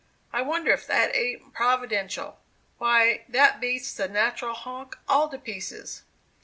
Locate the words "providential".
1.53-2.39